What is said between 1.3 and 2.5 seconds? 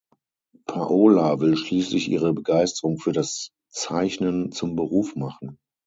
will schließlich ihre